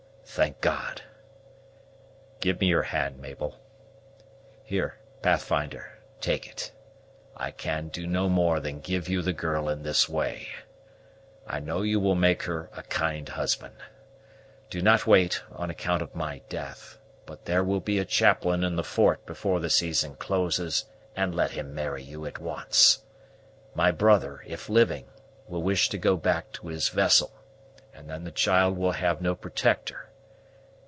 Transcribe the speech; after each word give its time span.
"Thank 0.33 0.61
God! 0.61 1.01
Give 2.39 2.61
me 2.61 2.67
your 2.67 2.83
hand, 2.83 3.19
Mabel 3.19 3.59
here, 4.63 4.97
Pathfinder, 5.21 5.99
take 6.21 6.47
it. 6.47 6.71
I 7.35 7.51
can 7.51 7.89
do 7.89 8.07
no 8.07 8.29
more 8.29 8.61
than 8.61 8.79
give 8.79 9.09
you 9.09 9.21
the 9.21 9.33
girl 9.33 9.67
in 9.67 9.83
this 9.83 10.07
way. 10.07 10.47
I 11.45 11.59
know 11.59 11.81
you 11.81 11.99
will 11.99 12.15
make 12.15 12.43
her 12.43 12.69
a 12.77 12.83
kind 12.83 13.27
husband. 13.27 13.75
Do 14.69 14.81
not 14.81 15.05
wait 15.05 15.41
on 15.51 15.69
account 15.69 16.01
of 16.01 16.15
my 16.15 16.39
death; 16.47 16.97
but 17.25 17.43
there 17.43 17.63
will 17.65 17.81
be 17.81 17.99
a 17.99 18.05
chaplain 18.05 18.63
in 18.63 18.77
the 18.77 18.85
fort 18.85 19.25
before 19.25 19.59
the 19.59 19.69
season 19.69 20.15
closes, 20.15 20.85
and 21.13 21.35
let 21.35 21.51
him 21.51 21.75
marry 21.75 22.03
you 22.03 22.25
at 22.25 22.39
once. 22.39 23.03
My 23.75 23.91
brother, 23.91 24.43
if 24.47 24.69
living, 24.69 25.07
will 25.49 25.61
wish 25.61 25.89
to 25.89 25.97
go 25.97 26.15
back 26.15 26.53
to 26.53 26.69
his 26.69 26.87
vessel, 26.87 27.33
and 27.93 28.09
then 28.09 28.23
the 28.23 28.31
child 28.31 28.77
will 28.77 28.93
have 28.93 29.21
no 29.21 29.35
protector. 29.35 30.07